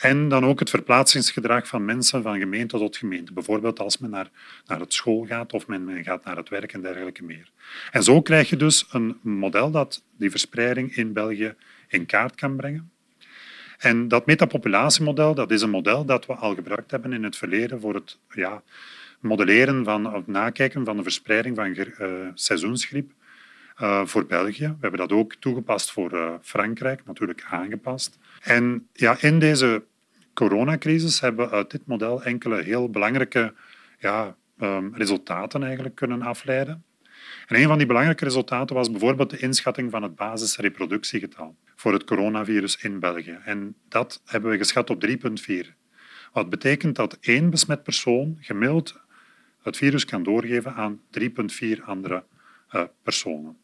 en 0.00 0.28
dan 0.28 0.44
ook 0.44 0.58
het 0.58 0.70
verplaatsingsgedrag 0.70 1.66
van 1.66 1.84
mensen 1.84 2.22
van 2.22 2.38
gemeente 2.38 2.78
tot 2.78 2.96
gemeente. 2.96 3.32
Bijvoorbeeld 3.32 3.78
als 3.78 3.98
men 3.98 4.10
naar, 4.10 4.30
naar 4.66 4.80
het 4.80 4.92
school 4.92 5.26
gaat 5.26 5.52
of 5.52 5.66
men, 5.66 6.04
gaat 6.04 6.24
naar 6.24 6.36
het 6.36 6.48
werk 6.48 6.72
en 6.72 6.80
dergelijke 6.80 7.24
meer. 7.24 7.50
En 7.90 8.02
zo 8.02 8.22
krijg 8.22 8.48
je 8.48 8.56
dus 8.56 8.86
een 8.90 9.18
model 9.22 9.70
dat 9.70 10.02
die 10.16 10.30
verspreiding 10.30 10.96
in 10.96 11.12
België 11.12 11.54
in 11.88 12.06
kaart 12.06 12.34
kan 12.34 12.56
brengen. 12.56 12.90
En 13.78 14.08
dat 14.08 14.26
metapopulatiemodel 14.26 15.34
dat 15.34 15.50
is 15.50 15.62
een 15.62 15.70
model 15.70 16.04
dat 16.04 16.26
we 16.26 16.34
al 16.34 16.54
gebruikt 16.54 16.90
hebben 16.90 17.12
in 17.12 17.24
het 17.24 17.36
verleden 17.36 17.80
voor 17.80 17.94
het 17.94 18.18
ja, 18.34 18.62
modelleren 19.20 19.84
van, 19.84 20.14
of 20.14 20.26
nakijken 20.26 20.84
van 20.84 20.96
de 20.96 21.02
verspreiding 21.02 21.56
van 21.56 21.66
uh, 21.66 22.28
seizoensgriep 22.34 23.10
uh, 23.80 24.06
voor 24.06 24.26
België. 24.26 24.66
We 24.66 24.76
hebben 24.80 25.00
dat 25.00 25.12
ook 25.12 25.34
toegepast 25.34 25.92
voor 25.92 26.12
uh, 26.14 26.34
Frankrijk, 26.42 27.00
natuurlijk 27.04 27.44
aangepast. 27.50 28.18
En 28.40 28.88
ja, 28.92 29.16
in 29.20 29.38
deze 29.38 29.82
coronacrisis 30.40 31.20
hebben 31.20 31.48
we 31.48 31.54
uit 31.54 31.70
dit 31.70 31.86
model 31.86 32.22
enkele 32.22 32.62
heel 32.62 32.90
belangrijke 32.90 33.54
ja, 33.98 34.36
um, 34.60 34.94
resultaten 34.94 35.62
eigenlijk 35.62 35.94
kunnen 35.94 36.22
afleiden. 36.22 36.84
En 37.46 37.56
een 37.56 37.66
van 37.66 37.78
die 37.78 37.86
belangrijke 37.86 38.24
resultaten 38.24 38.76
was 38.76 38.90
bijvoorbeeld 38.90 39.30
de 39.30 39.38
inschatting 39.38 39.90
van 39.90 40.02
het 40.02 40.14
basisreproductiegetal 40.14 41.56
voor 41.76 41.92
het 41.92 42.04
coronavirus 42.04 42.76
in 42.82 43.00
België. 43.00 43.38
En 43.44 43.74
dat 43.88 44.22
hebben 44.24 44.50
we 44.50 44.56
geschat 44.56 44.90
op 44.90 45.06
3,4. 45.06 45.14
Wat 46.32 46.50
betekent 46.50 46.96
dat 46.96 47.18
één 47.20 47.50
besmet 47.50 47.82
persoon 47.82 48.36
gemiddeld 48.40 49.00
het 49.62 49.76
virus 49.76 50.04
kan 50.04 50.22
doorgeven 50.22 50.74
aan 50.74 51.00
3,4 51.20 51.84
andere 51.84 52.24
uh, 52.72 52.82
personen. 53.02 53.56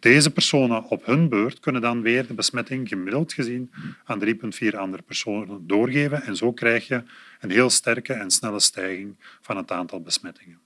Deze 0.00 0.30
personen 0.32 0.84
op 0.84 1.06
hun 1.06 1.28
beurt 1.28 1.60
kunnen 1.60 1.80
dan 1.80 2.02
weer 2.02 2.26
de 2.26 2.34
besmetting 2.34 2.88
gemiddeld 2.88 3.32
gezien 3.32 3.70
aan 4.04 4.24
3,4 4.24 4.76
andere 4.76 5.02
personen 5.02 5.66
doorgeven 5.66 6.22
en 6.22 6.36
zo 6.36 6.52
krijg 6.52 6.86
je 6.86 7.02
een 7.40 7.50
heel 7.50 7.70
sterke 7.70 8.12
en 8.12 8.30
snelle 8.30 8.60
stijging 8.60 9.16
van 9.40 9.56
het 9.56 9.70
aantal 9.70 10.00
besmettingen. 10.00 10.60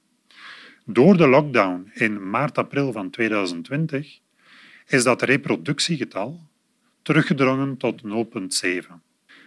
Door 0.85 1.17
de 1.17 1.29
lockdown 1.29 1.91
in 1.95 2.31
maart-april 2.31 2.93
van 2.93 3.11
2020 3.11 4.19
is 4.87 5.03
dat 5.03 5.23
reproductiegetal 5.23 6.49
teruggedrongen 7.03 7.77
tot 7.77 8.03
0,7. 8.63 8.93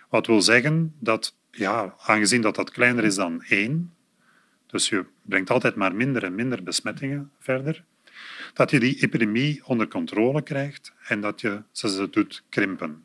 Wat 0.09 0.27
wil 0.27 0.41
zeggen 0.41 0.95
dat, 0.99 1.35
ja, 1.51 1.95
aangezien 1.97 2.41
dat 2.41 2.55
dat 2.55 2.71
kleiner 2.71 3.03
is 3.03 3.15
dan 3.15 3.43
1, 3.43 3.93
dus 4.67 4.89
je 4.89 5.05
brengt 5.21 5.49
altijd 5.49 5.75
maar 5.75 5.95
minder 5.95 6.23
en 6.23 6.35
minder 6.35 6.63
besmettingen 6.63 7.31
verder, 7.39 7.83
dat 8.53 8.71
je 8.71 8.79
die 8.79 9.01
epidemie 9.01 9.61
onder 9.65 9.87
controle 9.87 10.41
krijgt 10.41 10.93
en 11.07 11.21
dat 11.21 11.41
je 11.41 11.61
ze 11.71 12.09
doet 12.09 12.43
krimpen. 12.49 13.03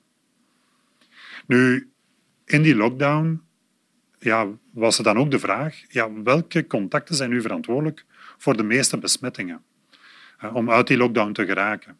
Nu, 1.47 1.91
in 2.45 2.63
die 2.63 2.77
lockdown 2.77 3.43
ja, 4.19 4.49
was 4.73 4.99
er 4.99 5.05
dan 5.05 5.19
ook 5.19 5.31
de 5.31 5.39
vraag, 5.39 5.83
ja, 5.89 6.13
welke 6.23 6.67
contacten 6.67 7.15
zijn 7.15 7.31
nu 7.31 7.41
verantwoordelijk 7.41 8.05
voor 8.39 8.57
de 8.57 8.63
meeste 8.63 8.99
besmettingen? 8.99 9.63
Uh, 10.45 10.55
om 10.55 10.71
uit 10.71 10.87
die 10.87 10.97
lockdown 10.97 11.33
te 11.33 11.47
geraken. 11.47 11.99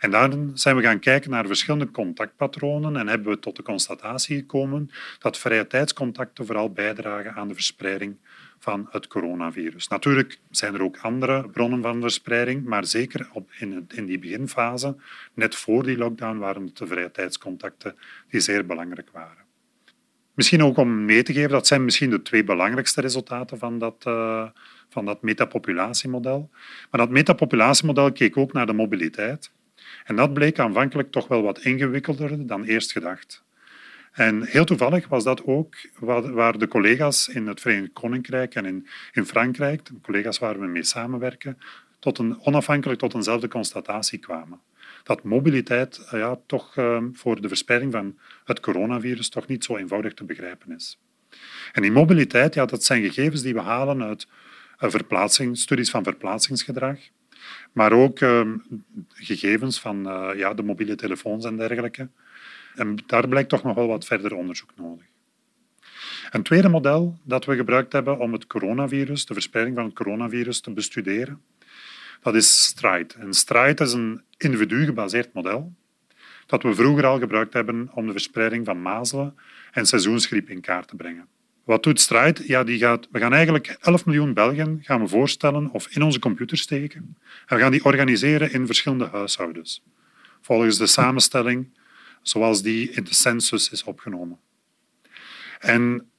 En 0.00 0.10
daar 0.10 0.30
zijn 0.54 0.76
we 0.76 0.82
gaan 0.82 0.98
kijken 0.98 1.30
naar 1.30 1.46
verschillende 1.46 1.90
contactpatronen 1.90 2.96
en 2.96 3.08
hebben 3.08 3.32
we 3.32 3.38
tot 3.38 3.56
de 3.56 3.62
constatatie 3.62 4.36
gekomen 4.36 4.90
dat 5.18 5.38
vrije 5.38 5.66
tijdscontacten 5.66 6.46
vooral 6.46 6.72
bijdragen 6.72 7.34
aan 7.34 7.48
de 7.48 7.54
verspreiding 7.54 8.16
van 8.60 8.88
het 8.90 9.06
coronavirus. 9.06 9.88
Natuurlijk 9.88 10.38
zijn 10.50 10.74
er 10.74 10.82
ook 10.82 10.98
andere 10.98 11.48
bronnen 11.48 11.82
van 11.82 12.00
verspreiding, 12.00 12.64
maar 12.64 12.84
zeker 12.84 13.28
op 13.32 13.50
in, 13.58 13.86
in 13.94 14.06
die 14.06 14.18
beginfase, 14.18 14.96
net 15.34 15.54
voor 15.54 15.82
die 15.82 15.96
lockdown, 15.96 16.38
waren 16.38 16.64
het 16.64 16.76
de 16.76 16.86
vrije 16.86 17.10
tijdscontacten 17.10 17.96
die 18.28 18.40
zeer 18.40 18.66
belangrijk 18.66 19.10
waren. 19.12 19.44
Misschien 20.34 20.62
ook 20.62 20.76
om 20.76 21.04
mee 21.04 21.22
te 21.22 21.32
geven, 21.32 21.50
dat 21.50 21.66
zijn 21.66 21.84
misschien 21.84 22.10
de 22.10 22.22
twee 22.22 22.44
belangrijkste 22.44 23.00
resultaten 23.00 23.58
van 23.58 23.78
dat, 23.78 24.04
uh, 24.06 24.48
van 24.88 25.04
dat 25.04 25.22
metapopulatiemodel. 25.22 26.50
Maar 26.90 27.00
dat 27.00 27.10
metapopulatiemodel 27.10 28.12
keek 28.12 28.36
ook 28.36 28.52
naar 28.52 28.66
de 28.66 28.72
mobiliteit. 28.72 29.52
En 30.04 30.16
dat 30.16 30.32
bleek 30.32 30.58
aanvankelijk 30.58 31.10
toch 31.10 31.28
wel 31.28 31.42
wat 31.42 31.58
ingewikkelder 31.58 32.46
dan 32.46 32.64
eerst 32.64 32.92
gedacht. 32.92 33.44
En 34.12 34.42
heel 34.42 34.64
toevallig 34.64 35.08
was 35.08 35.24
dat 35.24 35.44
ook 35.44 35.74
waar 35.98 36.58
de 36.58 36.68
collega's 36.68 37.28
in 37.28 37.46
het 37.46 37.60
Verenigd 37.60 37.92
Koninkrijk 37.92 38.54
en 38.54 38.64
in, 38.64 38.86
in 39.12 39.26
Frankrijk, 39.26 39.84
de 39.86 40.00
collega's 40.02 40.38
waar 40.38 40.60
we 40.60 40.66
mee 40.66 40.84
samenwerken, 40.84 41.58
tot 41.98 42.18
een, 42.18 42.40
onafhankelijk 42.40 43.00
tot 43.00 43.14
eenzelfde 43.14 43.48
constatatie 43.48 44.18
kwamen. 44.18 44.60
Dat 45.02 45.22
mobiliteit 45.22 45.98
eh, 45.98 46.18
ja, 46.18 46.38
toch 46.46 46.76
uh, 46.76 46.98
voor 47.12 47.40
de 47.40 47.48
verspreiding 47.48 47.92
van 47.92 48.18
het 48.44 48.60
coronavirus 48.60 49.28
toch 49.28 49.46
niet 49.46 49.64
zo 49.64 49.76
eenvoudig 49.76 50.14
te 50.14 50.24
begrijpen 50.24 50.74
is. 50.74 50.98
En 51.72 51.82
die 51.82 51.92
mobiliteit, 51.92 52.54
ja, 52.54 52.66
dat 52.66 52.84
zijn 52.84 53.02
gegevens 53.02 53.42
die 53.42 53.54
we 53.54 53.60
halen 53.60 54.02
uit 54.02 54.26
uh, 55.10 55.52
studies 55.52 55.90
van 55.90 56.02
verplaatsingsgedrag, 56.02 56.98
maar 57.72 57.92
ook 57.92 58.20
ehm, 58.20 58.56
gegevens 59.14 59.80
van 59.80 60.08
uh, 60.08 60.38
ja, 60.38 60.54
de 60.54 60.62
mobiele 60.62 60.94
telefoons 60.94 61.44
en 61.44 61.56
dergelijke. 61.56 62.08
En 62.74 62.98
daar 63.06 63.28
blijkt 63.28 63.48
toch 63.48 63.62
nog 63.62 63.74
wel 63.74 63.86
wat 63.86 64.04
verder 64.04 64.34
onderzoek 64.34 64.70
nodig. 64.76 65.06
Een 66.30 66.42
tweede 66.42 66.68
model 66.68 67.18
dat 67.22 67.44
we 67.44 67.56
gebruikt 67.56 67.92
hebben 67.92 68.18
om 68.18 68.32
het 68.32 68.46
coronavirus, 68.46 69.26
de 69.26 69.32
verspreiding 69.34 69.76
van 69.76 69.84
het 69.84 69.94
coronavirus 69.94 70.60
te 70.60 70.70
bestuderen, 70.70 71.42
dat 72.22 72.34
is 72.34 72.64
STRIDE. 72.64 73.14
En 73.18 73.34
STRIDE 73.34 73.84
is 73.84 73.92
een 73.92 74.22
individu-gebaseerd 74.36 75.32
model 75.32 75.72
dat 76.46 76.62
we 76.62 76.74
vroeger 76.74 77.06
al 77.06 77.18
gebruikt 77.18 77.52
hebben 77.52 77.90
om 77.94 78.06
de 78.06 78.12
verspreiding 78.12 78.66
van 78.66 78.82
mazelen 78.82 79.36
en 79.72 79.86
seizoensgriep 79.86 80.48
in 80.48 80.60
kaart 80.60 80.88
te 80.88 80.96
brengen. 80.96 81.28
Wat 81.64 81.82
doet 81.82 82.00
Stride? 82.00 82.42
Ja, 82.46 82.64
die 82.64 82.78
gaat, 82.78 83.08
we 83.10 83.18
gaan 83.18 83.32
eigenlijk 83.32 83.76
11 83.80 84.06
miljoen 84.06 84.34
Belgen 84.34 84.78
gaan 84.82 85.00
we 85.00 85.08
voorstellen 85.08 85.70
of 85.70 85.88
in 85.88 86.02
onze 86.02 86.18
computer 86.18 86.56
steken. 86.56 87.16
En 87.46 87.56
we 87.56 87.62
gaan 87.62 87.70
die 87.70 87.84
organiseren 87.84 88.52
in 88.52 88.66
verschillende 88.66 89.08
huishoudens. 89.12 89.82
Volgens 90.40 90.78
de 90.78 90.86
samenstelling 90.86 91.68
zoals 92.22 92.62
die 92.62 92.90
in 92.90 93.04
de 93.04 93.14
census 93.14 93.70
is 93.70 93.84
opgenomen. 93.84 94.38
En 95.58 96.10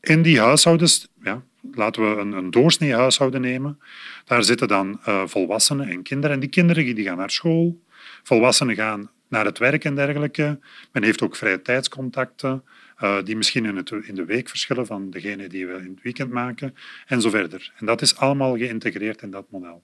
in 0.00 0.22
die 0.22 0.40
huishoudens, 0.40 1.08
ja, 1.22 1.42
laten 1.72 2.02
we 2.02 2.20
een, 2.20 2.32
een 2.32 2.50
doorsnee 2.50 2.94
huishouden 2.94 3.40
nemen, 3.40 3.78
daar 4.24 4.44
zitten 4.44 4.68
dan 4.68 5.00
uh, 5.08 5.26
volwassenen 5.26 5.88
en 5.88 6.02
kinderen. 6.02 6.34
En 6.34 6.40
die 6.40 6.48
kinderen 6.48 6.94
die 6.94 7.04
gaan 7.04 7.16
naar 7.16 7.30
school, 7.30 7.82
volwassenen 8.22 8.74
gaan 8.74 9.10
naar 9.28 9.44
het 9.44 9.58
werk 9.58 9.84
en 9.84 9.94
dergelijke. 9.94 10.58
Men 10.92 11.02
heeft 11.02 11.22
ook 11.22 11.36
vrije 11.36 11.62
tijdscontacten, 11.62 12.64
uh, 13.02 13.22
die 13.22 13.36
misschien 13.36 13.64
in, 13.64 13.76
het, 13.76 13.90
in, 13.90 14.14
de 14.14 14.24
week 14.24 14.48
verschillen 14.48 14.86
van 14.86 15.10
degene 15.10 15.46
die 15.46 15.66
we 15.66 15.72
in 15.72 15.90
het 15.90 16.02
weekend 16.02 16.30
maken, 16.30 16.74
en 17.06 17.20
zo 17.20 17.30
verder. 17.30 17.72
En 17.76 17.86
dat 17.86 18.02
is 18.02 18.16
allemaal 18.16 18.56
geïntegreerd 18.56 19.22
in 19.22 19.30
dat 19.30 19.50
model. 19.50 19.82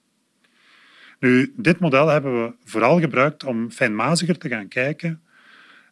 Nu, 1.19 1.53
dit 1.57 1.79
model 1.79 2.09
hebben 2.09 2.45
we 2.45 2.55
vooral 2.65 3.01
gebruikt 3.01 3.45
om 3.45 3.71
fijnmaziger 3.71 4.39
te 4.39 4.49
gaan 4.49 4.69
kijken 4.69 5.23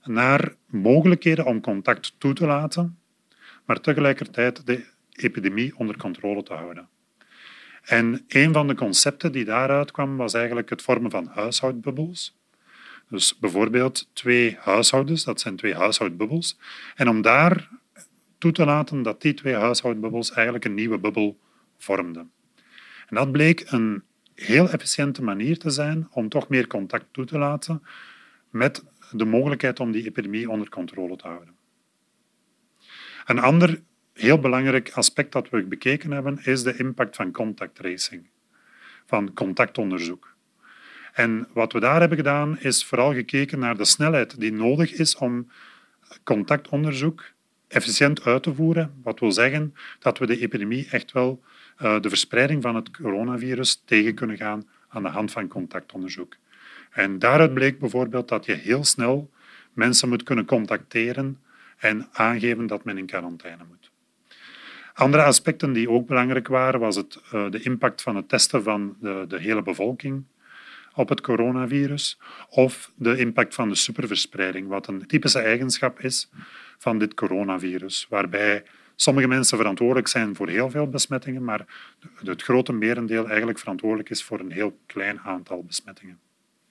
naar 0.04 0.54
mogelijkheden 0.66 1.44
om 1.44 1.60
contact 1.60 2.14
toe 2.18 2.32
te 2.32 2.46
laten, 2.46 2.98
maar 3.64 3.80
tegelijkertijd 3.80 4.66
de 4.66 4.84
epidemie 5.12 5.76
onder 5.76 5.96
controle 5.96 6.42
te 6.42 6.54
houden. 6.54 6.88
En 7.82 8.24
een 8.28 8.52
van 8.52 8.66
de 8.66 8.74
concepten 8.74 9.32
die 9.32 9.44
daaruit 9.44 9.90
kwam, 9.90 10.16
was 10.16 10.34
eigenlijk 10.34 10.70
het 10.70 10.82
vormen 10.82 11.10
van 11.10 11.26
huishoudbubbels. 11.26 12.36
Dus 13.08 13.38
bijvoorbeeld 13.38 14.08
twee 14.12 14.56
huishoudens, 14.60 15.24
dat 15.24 15.40
zijn 15.40 15.56
twee 15.56 15.74
huishoudbubbels. 15.74 16.58
En 16.94 17.08
om 17.08 17.22
daar 17.22 17.68
toe 18.38 18.52
te 18.52 18.64
laten 18.64 19.02
dat 19.02 19.22
die 19.22 19.34
twee 19.34 19.54
huishoudbubbels 19.54 20.32
eigenlijk 20.32 20.64
een 20.64 20.74
nieuwe 20.74 20.98
bubbel 20.98 21.38
vormden. 21.78 22.30
En 23.08 23.16
dat 23.16 23.32
bleek 23.32 23.64
een 23.66 24.02
heel 24.34 24.68
efficiënte 24.68 25.22
manier 25.22 25.58
te 25.58 25.70
zijn 25.70 26.08
om 26.10 26.28
toch 26.28 26.48
meer 26.48 26.66
contact 26.66 27.06
toe 27.10 27.24
te 27.24 27.38
laten 27.38 27.82
met 28.50 28.84
de 29.14 29.24
mogelijkheid 29.24 29.80
om 29.80 29.92
die 29.92 30.04
epidemie 30.04 30.50
onder 30.50 30.68
controle 30.68 31.16
te 31.16 31.26
houden. 31.26 31.54
Een 33.24 33.38
ander 33.38 33.82
heel 34.12 34.38
belangrijk 34.38 34.90
aspect 34.92 35.32
dat 35.32 35.50
we 35.50 35.62
bekeken 35.62 36.10
hebben 36.10 36.38
is 36.44 36.62
de 36.62 36.76
impact 36.76 37.16
van 37.16 37.32
contact 37.32 37.74
tracing, 37.74 38.28
van 39.06 39.32
contactonderzoek. 39.34 40.34
En 41.12 41.48
wat 41.52 41.72
we 41.72 41.80
daar 41.80 42.00
hebben 42.00 42.18
gedaan 42.18 42.58
is 42.58 42.84
vooral 42.84 43.12
gekeken 43.12 43.58
naar 43.58 43.76
de 43.76 43.84
snelheid 43.84 44.40
die 44.40 44.52
nodig 44.52 44.92
is 44.92 45.16
om 45.16 45.50
contactonderzoek 46.24 47.24
efficiënt 47.68 48.24
uit 48.24 48.42
te 48.42 48.54
voeren. 48.54 49.00
Wat 49.02 49.20
wil 49.20 49.32
zeggen 49.32 49.74
dat 49.98 50.18
we 50.18 50.26
de 50.26 50.40
epidemie 50.40 50.88
echt 50.90 51.12
wel 51.12 51.42
uh, 51.82 52.00
de 52.00 52.08
verspreiding 52.08 52.62
van 52.62 52.74
het 52.74 52.90
coronavirus 52.90 53.82
tegen 53.84 54.14
kunnen 54.14 54.36
gaan 54.36 54.68
aan 54.88 55.02
de 55.02 55.08
hand 55.08 55.30
van 55.30 55.48
contactonderzoek. 55.48 56.36
En 56.92 57.18
daaruit 57.18 57.54
bleek 57.54 57.78
bijvoorbeeld 57.78 58.28
dat 58.28 58.44
je 58.44 58.52
heel 58.52 58.84
snel 58.84 59.30
mensen 59.72 60.08
moet 60.08 60.22
kunnen 60.22 60.44
contacteren 60.44 61.40
en 61.78 62.08
aangeven 62.12 62.66
dat 62.66 62.84
men 62.84 62.98
in 62.98 63.06
quarantaine 63.06 63.64
moet. 63.68 63.90
Andere 64.94 65.22
aspecten 65.22 65.72
die 65.72 65.90
ook 65.90 66.06
belangrijk 66.06 66.48
waren, 66.48 66.80
was 66.80 66.96
het, 66.96 67.20
uh, 67.34 67.50
de 67.50 67.62
impact 67.62 68.02
van 68.02 68.16
het 68.16 68.28
testen 68.28 68.62
van 68.62 68.96
de, 69.00 69.24
de 69.28 69.38
hele 69.38 69.62
bevolking 69.62 70.24
op 70.94 71.08
het 71.08 71.20
coronavirus 71.20 72.18
of 72.48 72.92
de 72.96 73.16
impact 73.16 73.54
van 73.54 73.68
de 73.68 73.74
superverspreiding, 73.74 74.68
wat 74.68 74.86
een 74.86 75.06
typische 75.06 75.38
eigenschap 75.38 76.00
is 76.00 76.30
van 76.78 76.98
dit 76.98 77.14
coronavirus, 77.14 78.06
waarbij 78.08 78.62
sommige 78.96 79.28
mensen 79.28 79.56
verantwoordelijk 79.56 80.08
zijn 80.08 80.36
voor 80.36 80.48
heel 80.48 80.70
veel 80.70 80.88
besmettingen, 80.88 81.44
maar 81.44 81.66
het 82.24 82.42
grote 82.42 82.72
merendeel 82.72 83.28
eigenlijk 83.28 83.58
verantwoordelijk 83.58 84.10
is 84.10 84.24
voor 84.24 84.40
een 84.40 84.52
heel 84.52 84.78
klein 84.86 85.20
aantal 85.20 85.62
besmettingen. 85.64 86.20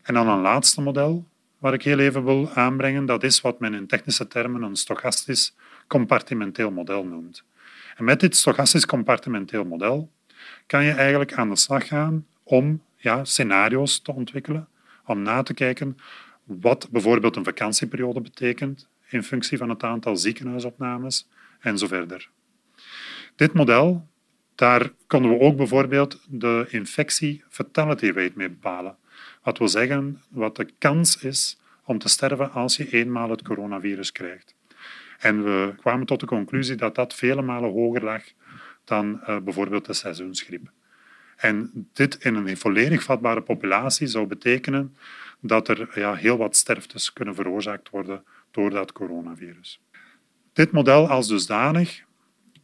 En 0.01 0.13
dan 0.13 0.27
een 0.27 0.41
laatste 0.41 0.81
model, 0.81 1.27
waar 1.58 1.74
ik 1.74 1.84
heel 1.84 2.00
even 2.00 2.24
wil 2.24 2.50
aanbrengen, 2.53 3.05
dat 3.05 3.24
is 3.24 3.41
wat 3.41 3.60
men 3.60 3.74
in 3.74 3.88
technische 3.88 4.27
termen 4.27 4.62
een 4.62 4.75
stochastisch 4.75 5.55
compartimenteel 5.88 6.72
model 6.72 7.05
noemt. 7.05 7.43
En 7.96 8.03
met 8.03 8.20
dit 8.20 8.36
stochastisch 8.36 8.86
compartimenteel 8.86 9.65
model 9.65 10.12
kan 10.67 10.84
je 10.84 10.91
eigenlijk 10.91 11.34
aan 11.34 11.50
de 11.50 11.55
slag 11.55 11.88
gaan 11.88 12.25
om 12.43 12.81
ja, 12.96 13.24
scenario's 13.24 14.00
te 14.00 14.13
ontwikkelen, 14.13 14.67
om 15.05 15.22
na 15.22 15.43
te 15.43 15.53
kijken 15.53 15.98
wat 16.43 16.88
bijvoorbeeld 16.91 17.36
een 17.36 17.43
vakantieperiode 17.43 18.22
betekent 18.22 18.88
in 19.10 19.24
functie 19.24 19.58
van 19.58 19.70
het 19.70 19.84
aantal 19.84 20.17
ziekenhuisopnames 20.17 21.27
en 21.60 21.77
zo 21.77 21.88
verder. 21.88 22.29
Dit 23.36 23.53
model, 23.53 24.08
daar 24.55 24.91
konden 25.08 25.31
we 25.31 25.39
ook 25.39 25.58
bijvoorbeeld 25.58 26.20
de 26.29 26.67
infectie 26.70 27.43
fatality 27.50 28.05
rate 28.05 28.31
mee 28.36 28.50
bepalen. 28.50 28.96
Wat 29.43 29.57
wil 29.57 29.67
zeggen 29.67 30.21
wat 30.29 30.55
de 30.55 30.67
kans 30.77 31.24
is 31.24 31.60
om 31.86 31.98
te 31.98 32.10
sterven 32.10 32.51
als 32.51 32.77
je 32.77 32.91
eenmaal 32.91 33.29
het 33.29 33.41
coronavirus 33.41 34.12
krijgt. 34.12 34.55
En 35.19 35.43
we 35.43 35.74
kwamen 35.77 36.05
tot 36.05 36.19
de 36.19 36.25
conclusie 36.25 36.75
dat 36.75 36.95
dat 36.95 37.13
vele 37.13 37.41
malen 37.41 37.71
hoger 37.71 38.03
lag 38.03 38.24
dan 38.83 39.21
uh, 39.27 39.38
bijvoorbeeld 39.38 39.86
de 39.86 39.93
seizoensgriep. 39.93 40.71
En 41.38 41.88
dit 41.93 42.15
in 42.15 42.36
een 42.36 42.57
volledig 42.57 43.03
vatbare 43.03 43.41
populatie 43.41 44.07
zou 44.07 44.27
betekenen 44.27 44.95
dat 45.39 45.67
er 45.67 46.00
ja, 46.00 46.13
heel 46.13 46.38
wat 46.38 46.55
sterftes 46.55 47.13
kunnen 47.13 47.36
veroorzaakt 47.36 47.89
worden 47.89 48.24
door 48.51 48.69
dat 48.69 48.91
coronavirus. 48.91 49.81
Dit 50.53 50.71
model 50.71 51.07
als 51.07 51.27
dusdanig 51.27 52.03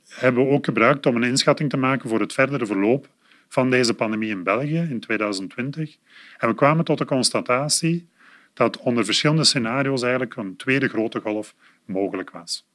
hebben 0.10 0.46
we 0.46 0.52
ook 0.52 0.66
gebruikt 0.66 1.06
om 1.06 1.16
een 1.16 1.24
inschatting 1.24 1.70
te 1.70 1.78
maken 1.78 2.10
voor 2.10 2.20
het 2.20 2.34
verdere 2.34 2.66
verloop 2.66 3.10
van 3.50 3.70
deze 3.70 3.94
pandemie 3.94 4.30
in 4.30 4.44
België 4.44 4.88
in 4.90 5.00
2020. 5.00 5.98
En 6.38 6.48
we 6.48 6.56
kwamen 6.56 6.86
tot 6.86 6.98
de 6.98 7.06
constatatie 7.06 8.08
dat 8.54 8.78
onder 8.78 9.06
verschillende 9.06 9.44
scenario's 9.44 10.02
eigenlijk 10.02 10.36
een 10.36 10.56
tweede 10.56 10.88
grote 10.88 11.20
golf 11.20 11.56
mogelijk 11.86 12.30
was. 12.30 12.66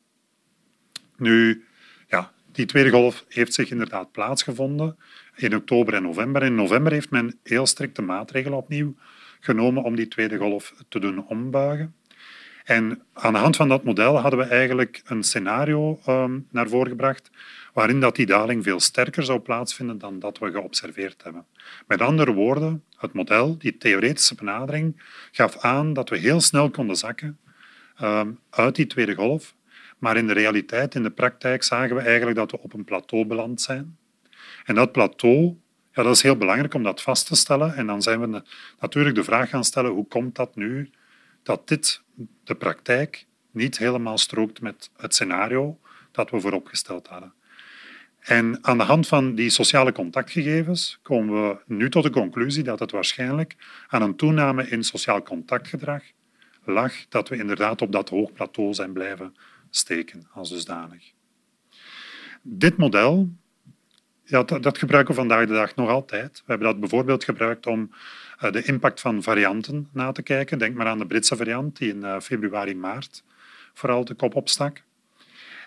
Nu, 1.17 1.65
ja, 2.09 2.33
die 2.53 2.67
tweede 2.67 2.91
golf 2.91 3.25
heeft 3.29 3.55
zich 3.55 3.71
inderdaad 3.71 4.13
plaatsgevonden 4.13 4.97
in 5.37 5.57
oktober 5.57 5.95
en 5.95 6.03
november. 6.03 6.43
In 6.43 6.55
november 6.55 6.93
heeft 6.93 7.11
men 7.11 7.39
heel 7.43 7.67
strikte 7.67 8.03
maatregelen 8.03 8.59
opnieuw 8.59 8.95
genomen 9.41 9.83
om 9.83 9.97
die 9.97 10.09
tweede 10.09 10.37
golf 10.37 10.75
te 10.89 10.99
doen 10.99 11.27
ombuigen. 11.27 11.95
En 12.65 13.03
aan 13.13 13.33
de 13.33 13.39
hand 13.39 13.57
van 13.57 13.69
dat 13.69 13.85
model 13.85 14.19
hadden 14.19 14.39
we 14.39 14.45
eigenlijk 14.45 15.03
een 15.05 15.23
scenario 15.23 16.01
um, 16.09 16.47
naar 16.51 16.69
voren 16.69 16.91
gebracht 16.91 17.31
waarin 17.73 18.01
dat 18.01 18.17
die 18.17 18.27
daling 18.27 18.63
veel 18.63 18.81
sterker 18.81 19.25
zou 19.25 19.39
plaatsvinden 19.41 19.99
dan 19.99 20.19
dat 20.19 20.39
we 20.39 20.51
geobserveerd 20.51 21.23
hebben. 21.23 21.47
Met 21.87 22.01
andere 22.01 22.33
woorden, 22.33 22.85
het 22.97 23.13
model, 23.13 23.59
die 23.59 23.77
theoretische 23.77 24.35
benadering, 24.35 25.03
gaf 25.31 25.59
aan 25.59 25.93
dat 25.93 26.09
we 26.09 26.17
heel 26.17 26.41
snel 26.41 26.71
konden 26.71 26.97
zakken 26.97 27.39
um, 28.03 28.39
uit 28.51 28.75
die 28.75 28.87
tweede 28.87 29.15
golf, 29.15 29.55
maar 29.99 30.17
in 30.17 30.27
de 30.27 30.33
realiteit, 30.33 30.95
in 30.95 31.03
de 31.03 31.11
praktijk, 31.11 31.63
zagen 31.63 31.97
we 31.97 32.03
eigenlijk 32.03 32.37
dat 32.37 32.51
we 32.51 32.61
op 32.61 32.73
een 32.73 32.85
plateau 32.85 33.25
beland 33.25 33.61
zijn 33.61 33.97
En 34.65 34.75
dat 34.75 34.93
plateau, 34.93 35.57
ja, 35.93 36.03
dat 36.03 36.15
is 36.15 36.23
heel 36.23 36.37
belangrijk 36.37 36.75
om 36.75 36.83
dat 36.83 37.03
vast 37.03 37.27
te 37.27 37.37
stellen. 37.37 37.75
En 37.75 37.87
dan 37.87 38.03
zijn 38.03 38.21
we 38.21 38.43
natuurlijk 38.81 39.15
de 39.15 39.25
vraag 39.25 39.49
gaan 39.49 39.65
stellen, 39.65 39.91
hoe 39.91 40.07
komt 40.07 40.35
dat 40.35 40.57
nu 40.57 40.91
dat 41.43 41.69
dit, 41.69 42.03
de 42.45 42.55
praktijk, 42.55 43.27
niet 43.51 43.79
helemaal 43.79 44.19
strookt 44.19 44.61
met 44.61 44.91
het 44.97 45.15
scenario 45.15 45.79
dat 46.13 46.31
we 46.31 46.41
vooropgesteld 46.41 47.07
hadden. 47.07 47.33
En 48.23 48.59
aan 48.61 48.79
de 48.79 48.85
hand 48.85 49.09
van 49.09 49.35
die 49.35 49.51
sociale 49.51 49.93
contactgegevens 49.93 50.99
komen 51.03 51.49
we 51.49 51.57
nu 51.67 51.91
tot 51.91 52.03
de 52.03 52.11
conclusie 52.11 52.63
dat 52.63 52.79
het 52.79 52.91
waarschijnlijk 52.91 53.57
aan 53.89 54.03
een 54.03 54.17
toename 54.17 54.69
in 54.69 54.85
sociaal 54.85 55.23
contactgedrag 55.23 56.03
lag 56.65 56.93
dat 57.09 57.29
we 57.29 57.37
inderdaad 57.37 57.83
op 57.83 57.93
dat 57.93 58.09
hoog 58.09 58.33
plateau 58.33 58.75
zijn 58.75 58.93
blijven 58.93 59.37
steken 59.71 60.29
als 60.33 60.51
dusdanig. 60.51 61.13
Dit 62.43 62.77
model 62.77 63.29
ja, 64.25 64.43
dat, 64.43 64.79
gebruiken 64.79 65.15
we 65.15 65.21
vandaag 65.21 65.47
de 65.47 65.53
dag 65.53 65.75
nog 65.75 65.89
altijd. 65.89 66.33
We 66.33 66.45
hebben 66.47 66.67
dat 66.67 66.81
bijvoorbeeld 66.81 67.25
gebruikt 67.25 67.67
om 67.67 67.91
uh, 68.43 68.53
de 68.53 68.63
impact 68.63 69.01
van 69.01 69.23
varianten 69.23 69.89
na 69.93 70.13
te 70.13 70.23
kijken. 70.23 70.59
Denk 70.59 70.75
maar 70.75 70.87
aan 70.87 70.99
de 70.99 71.07
Britse 71.07 71.37
variant, 71.37 71.77
die 71.77 71.89
in 71.89 72.01
uh, 72.03 72.21
februari, 72.21 72.77
maart 72.77 73.25
vooral 73.75 74.05
de 74.05 74.15
kop 74.15 74.35
opstak. 74.35 74.83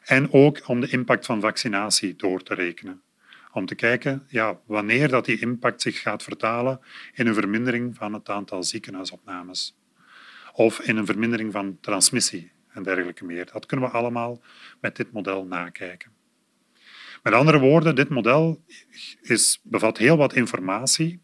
En 0.06 0.32
ook 0.32 0.68
om 0.68 0.80
de 0.80 0.88
impact 0.88 1.26
van 1.26 1.42
vaccinatie 1.42 2.16
door 2.16 2.44
te 2.44 2.54
rekenen. 2.54 3.02
Om 3.52 3.66
te 3.66 3.76
kijken 3.76 4.26
ja, 4.28 4.60
wanneer 4.66 5.08
dat 5.08 5.26
die 5.26 5.40
impact 5.40 5.82
zich 5.82 6.02
gaat 6.02 6.24
vertalen 6.24 6.80
in 7.14 7.28
een 7.28 7.34
vermindering 7.34 7.96
van 7.96 8.14
het 8.14 8.30
aantal 8.30 8.64
ziekenhuisopnames. 8.64 9.78
Of 10.54 10.80
in 10.80 10.98
een 10.98 11.06
vermindering 11.06 11.52
van 11.52 11.78
transmissie 11.82 12.52
en 12.68 12.84
dergelijke 12.84 13.26
meer. 13.26 13.50
Dat 13.52 13.66
kunnen 13.66 13.90
we 13.90 13.96
allemaal 13.96 14.44
met 14.82 14.96
dit 14.96 15.12
model 15.12 15.46
nakijken. 15.46 16.12
Met 17.24 17.34
andere 17.34 17.60
woorden, 17.60 17.96
dit 17.96 18.10
model 18.10 18.64
is, 19.22 19.60
bevat 19.64 19.98
heel 19.98 20.18
wat 20.18 20.34
informatie. 20.34 21.22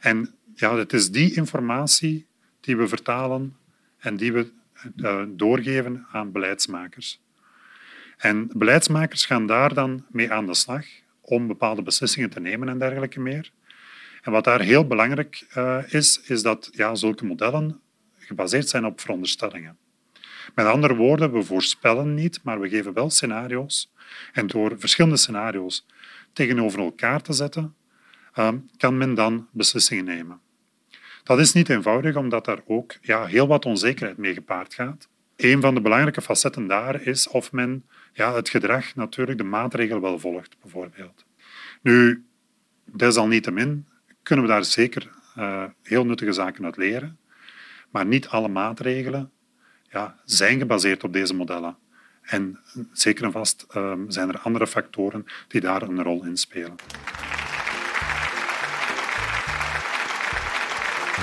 En 0.00 0.34
ja, 0.54 0.76
het 0.76 0.92
is 0.92 1.10
die 1.10 1.34
informatie 1.34 2.26
die 2.60 2.76
we 2.76 2.88
vertalen 2.88 3.56
en 3.98 4.16
die 4.16 4.32
we 4.32 4.52
uh, 4.96 5.22
doorgeven 5.28 6.06
aan 6.12 6.32
beleidsmakers. 6.32 7.24
En 8.16 8.50
beleidsmakers 8.52 9.26
gaan 9.26 9.46
daar 9.46 9.74
dan 9.74 10.06
mee 10.10 10.32
aan 10.32 10.46
de 10.46 10.54
slag 10.54 10.86
om 11.20 11.46
bepaalde 11.46 11.82
beslissingen 11.82 12.30
te 12.30 12.40
nemen 12.40 12.68
en 12.68 12.78
dergelijke 12.78 13.20
meer. 13.20 13.50
En 14.22 14.32
wat 14.32 14.44
daar 14.44 14.60
heel 14.60 14.86
belangrijk 14.86 15.46
uh, 15.56 15.78
is, 15.88 16.20
is 16.20 16.42
dat 16.42 16.68
ja, 16.72 16.94
zulke 16.94 17.24
modellen 17.24 17.80
gebaseerd 18.18 18.68
zijn 18.68 18.84
op 18.84 19.00
veronderstellingen. 19.00 19.76
Met 20.54 20.66
andere 20.66 20.94
woorden, 20.94 21.32
we 21.32 21.42
voorspellen 21.42 22.14
niet, 22.14 22.40
maar 22.42 22.60
we 22.60 22.68
geven 22.68 22.92
wel 22.92 23.10
scenario's. 23.10 23.92
En 24.32 24.46
door 24.46 24.74
verschillende 24.78 25.16
scenario's 25.16 25.86
tegenover 26.32 26.80
elkaar 26.80 27.22
te 27.22 27.32
zetten, 27.32 27.74
uh, 28.38 28.48
kan 28.76 28.98
men 28.98 29.14
dan 29.14 29.48
beslissingen 29.52 30.04
nemen. 30.04 30.40
Dat 31.22 31.38
is 31.38 31.52
niet 31.52 31.68
eenvoudig, 31.68 32.16
omdat 32.16 32.44
daar 32.44 32.60
ook 32.66 32.96
ja, 33.00 33.24
heel 33.24 33.46
wat 33.46 33.64
onzekerheid 33.64 34.16
mee 34.16 34.34
gepaard 34.34 34.74
gaat. 34.74 35.08
Een 35.36 35.60
van 35.60 35.74
de 35.74 35.80
belangrijke 35.80 36.22
facetten 36.22 36.66
daar 36.66 37.02
is 37.02 37.28
of 37.28 37.52
men 37.52 37.84
ja, 38.16 38.34
het 38.34 38.48
gedrag 38.48 38.94
natuurlijk 38.94 39.38
de 39.38 39.44
maatregel 39.44 40.00
wel 40.00 40.18
volgt, 40.18 40.56
bijvoorbeeld. 40.60 41.24
Nu, 41.82 42.24
desalniettemin 42.84 43.86
kunnen 44.22 44.44
we 44.44 44.50
daar 44.50 44.64
zeker 44.64 45.10
uh, 45.38 45.64
heel 45.82 46.06
nuttige 46.06 46.32
zaken 46.32 46.64
uit 46.64 46.76
leren, 46.76 47.18
maar 47.90 48.06
niet 48.06 48.28
alle 48.28 48.48
maatregelen 48.48 49.30
ja, 49.90 50.16
zijn 50.24 50.58
gebaseerd 50.58 51.04
op 51.04 51.12
deze 51.12 51.34
modellen. 51.34 51.76
En 52.22 52.58
zeker 52.92 53.24
en 53.24 53.32
vast 53.32 53.66
uh, 53.76 53.92
zijn 54.08 54.28
er 54.28 54.38
andere 54.38 54.66
factoren 54.66 55.26
die 55.48 55.60
daar 55.60 55.82
een 55.82 56.02
rol 56.02 56.24
in 56.24 56.36
spelen. 56.36 56.74